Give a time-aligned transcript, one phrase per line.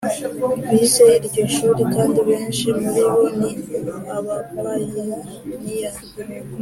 [0.69, 3.49] Bize iryo shuri kandi benshi muri bo ni
[4.15, 5.91] abapayiniya